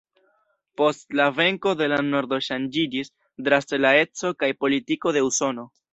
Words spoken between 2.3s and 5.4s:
ŝanĝiĝis draste la eco kaj politiko de